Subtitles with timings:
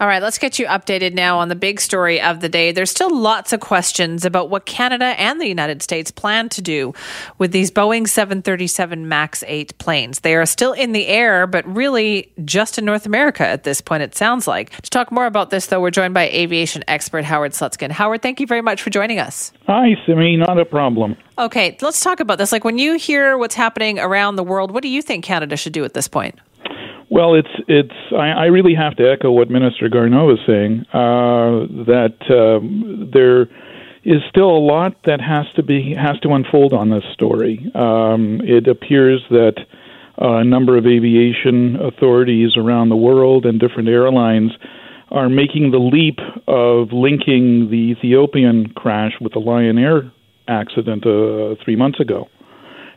[0.00, 2.72] All right, let's get you updated now on the big story of the day.
[2.72, 6.94] There's still lots of questions about what Canada and the United States plan to do
[7.36, 10.20] with these Boeing 737 MAX 8 planes.
[10.20, 14.02] They are still in the air, but really just in North America at this point,
[14.02, 14.70] it sounds like.
[14.70, 17.90] To talk more about this, though, we're joined by aviation expert Howard Slutsken.
[17.90, 19.52] Howard, thank you very much for joining us.
[19.66, 21.14] Hi, Simi, not a problem.
[21.36, 22.52] Okay, let's talk about this.
[22.52, 25.74] Like when you hear what's happening around the world, what do you think Canada should
[25.74, 26.38] do at this point?
[27.10, 27.94] Well, it's it's.
[28.12, 30.84] I, I really have to echo what Minister Garneau is saying.
[30.92, 33.42] Uh, that um, there
[34.04, 37.70] is still a lot that has to be has to unfold on this story.
[37.74, 39.54] Um, it appears that
[40.18, 44.52] a number of aviation authorities around the world and different airlines
[45.10, 50.12] are making the leap of linking the Ethiopian crash with the Lion Air
[50.46, 52.28] accident uh, three months ago.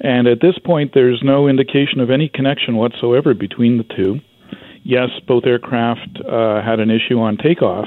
[0.00, 4.20] And at this point, there's no indication of any connection whatsoever between the two.
[4.82, 7.86] Yes, both aircraft uh, had an issue on takeoff,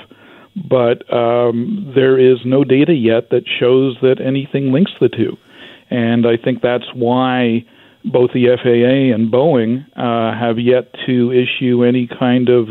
[0.70, 5.36] but um, there is no data yet that shows that anything links the two.
[5.90, 7.66] And I think that's why
[8.06, 12.68] both the FAA and Boeing uh, have yet to issue any kind of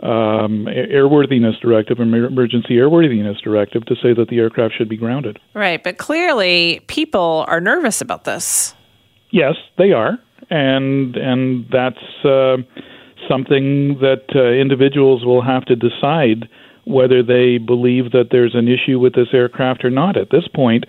[0.00, 5.38] um, airworthiness directive, emergency airworthiness directive, to say that the aircraft should be grounded.
[5.54, 8.74] Right, but clearly people are nervous about this.
[9.30, 10.18] Yes, they are,
[10.50, 12.58] and and that's uh,
[13.28, 16.48] something that uh, individuals will have to decide
[16.84, 20.16] whether they believe that there's an issue with this aircraft or not.
[20.16, 20.84] At this point,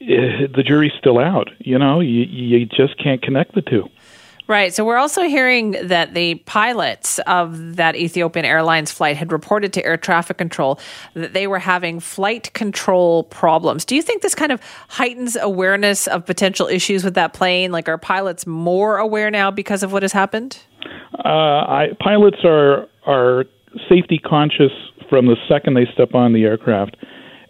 [0.00, 1.48] eh, the jury's still out.
[1.60, 3.88] You know, you, you just can't connect the two.
[4.48, 4.72] Right.
[4.72, 9.84] So we're also hearing that the pilots of that Ethiopian Airlines flight had reported to
[9.84, 10.80] air traffic control
[11.12, 13.84] that they were having flight control problems.
[13.84, 17.72] Do you think this kind of heightens awareness of potential issues with that plane?
[17.72, 20.58] Like, are pilots more aware now because of what has happened?
[21.22, 23.44] Uh, I, pilots are are
[23.86, 24.72] safety conscious
[25.10, 26.96] from the second they step on the aircraft,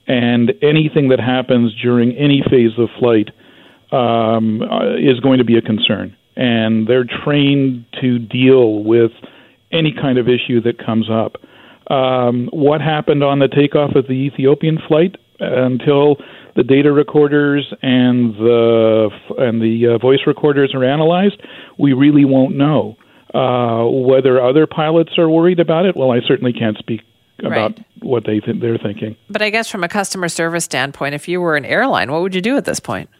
[0.09, 3.29] and anything that happens during any phase of flight
[3.93, 9.11] um, uh, is going to be a concern and they're trained to deal with
[9.73, 11.37] any kind of issue that comes up.
[11.93, 16.17] Um, what happened on the takeoff of the Ethiopian flight until
[16.55, 21.41] the data recorders and the and the uh, voice recorders are analyzed,
[21.79, 22.97] we really won't know.
[23.35, 27.03] Uh, whether other pilots are worried about it, well, I certainly can't speak
[27.41, 27.87] about right.
[28.01, 29.17] what they th- they're thinking.
[29.29, 32.35] But I guess from a customer service standpoint, if you were an airline, what would
[32.35, 33.11] you do at this point?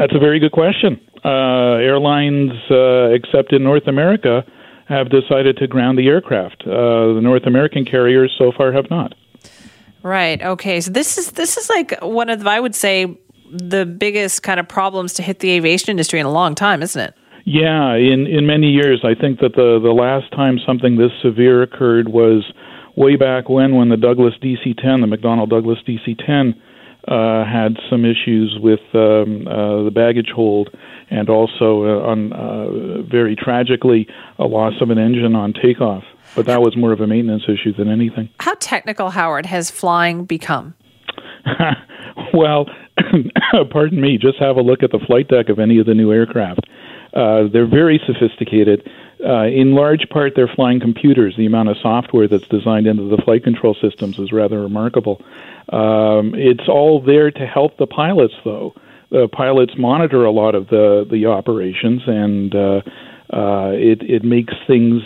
[0.00, 4.44] That's a very good question uh, airlines, uh, except in North America,
[4.88, 6.62] have decided to ground the aircraft.
[6.62, 9.14] Uh, the North American carriers so far have not.
[10.02, 10.40] Right.
[10.40, 10.80] Okay.
[10.80, 13.14] So this is this is like one of the, I would say
[13.52, 17.00] the biggest kind of problems to hit the aviation industry in a long time, isn't
[17.00, 17.14] it?
[17.44, 21.62] Yeah, in in many years, I think that the the last time something this severe
[21.62, 22.50] occurred was
[22.96, 26.54] way back when, when the Douglas DC-10, the McDonnell Douglas DC-10,
[27.08, 30.70] uh, had some issues with um, uh, the baggage hold
[31.10, 34.06] and also uh, on uh, very tragically
[34.38, 36.04] a loss of an engine on takeoff.
[36.36, 38.28] But that was more of a maintenance issue than anything.
[38.38, 40.74] How technical, Howard, has flying become?
[42.34, 42.66] well,
[43.70, 44.16] pardon me.
[44.16, 46.60] Just have a look at the flight deck of any of the new aircraft.
[47.14, 48.88] Uh, they're very sophisticated.
[49.24, 51.34] Uh, in large part, they're flying computers.
[51.36, 55.20] The amount of software that's designed into the flight control systems is rather remarkable.
[55.70, 58.74] Um, it's all there to help the pilots, though
[59.10, 62.80] the pilots monitor a lot of the the operations, and uh,
[63.32, 65.02] uh, it it makes things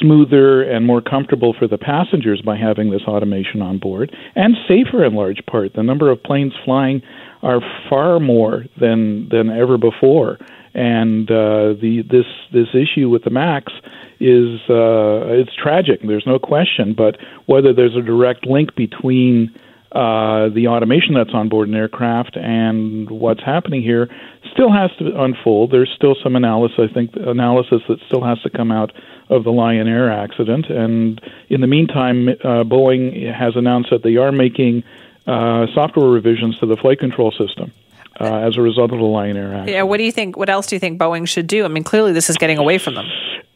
[0.00, 5.04] smoother and more comfortable for the passengers by having this automation on board, and safer
[5.04, 5.74] in large part.
[5.74, 7.02] The number of planes flying
[7.42, 10.38] are far more than than ever before,
[10.74, 13.72] and uh, the this this issue with the Max
[14.20, 16.00] is uh, it's tragic.
[16.02, 17.16] There's no question, but
[17.46, 19.54] whether there's a direct link between
[19.92, 24.08] uh, the automation that's on board an aircraft and what's happening here
[24.50, 25.70] still has to unfold.
[25.70, 28.92] There's still some analysis, I think, analysis that still has to come out
[29.28, 30.70] of the Lion Air accident.
[30.70, 34.82] And in the meantime, uh, Boeing has announced that they are making
[35.26, 37.70] uh, software revisions to the flight control system.
[38.20, 39.68] Uh, as a result of the Lion Air accident.
[39.70, 40.36] Yeah, what do you think?
[40.36, 41.64] What else do you think Boeing should do?
[41.64, 43.06] I mean, clearly this is getting away from them.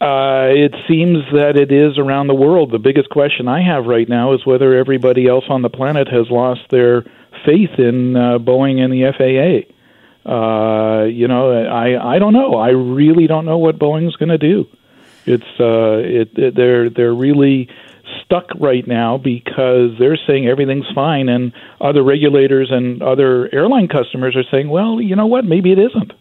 [0.01, 2.71] Uh, it seems that it is around the world.
[2.71, 6.31] The biggest question I have right now is whether everybody else on the planet has
[6.31, 7.03] lost their
[7.45, 9.73] faith in uh, Boeing and the FAA.
[10.31, 12.57] Uh, you know, I I don't know.
[12.57, 14.67] I really don't know what Boeing's going to do.
[15.25, 17.69] It's uh, it, it they're they're really
[18.27, 24.37] stuck right now because they're saying everything's fine, and other regulators and other airline customers
[24.37, 26.13] are saying, well, you know what, maybe it isn't.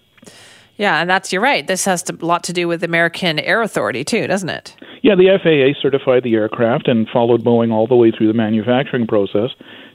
[0.78, 1.66] Yeah, and that's you're right.
[1.66, 4.76] This has a lot to do with American Air Authority too, doesn't it?
[5.02, 9.08] Yeah, the FAA certified the aircraft and followed Boeing all the way through the manufacturing
[9.08, 9.52] process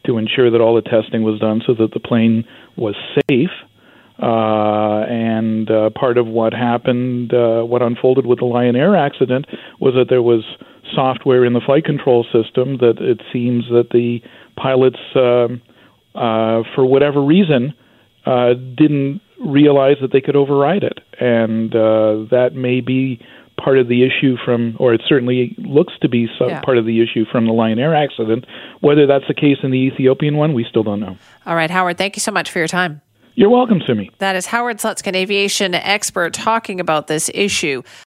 [0.07, 2.45] to ensure that all the testing was done so that the plane
[2.77, 2.95] was
[3.29, 3.51] safe.
[4.23, 9.47] Uh, and uh, part of what happened, uh, what unfolded with the Lion Air accident,
[9.81, 10.45] was that there was
[10.95, 14.21] software in the flight control system that it seems that the
[14.57, 15.63] pilots, um,
[16.15, 17.75] uh, for whatever reason,
[18.27, 23.21] uh, didn't realize that they could override it, and uh, that may be
[23.63, 26.61] part of the issue from, or it certainly looks to be some yeah.
[26.61, 28.47] part of the issue from the Lion Air accident.
[28.81, 31.17] Whether that's the case in the Ethiopian one, we still don't know.
[31.47, 33.03] All right, Howard, thank you so much for your time.
[33.35, 34.11] You're welcome, Simi.
[34.19, 37.83] That is Howard Slutsken, aviation expert, talking about this issue.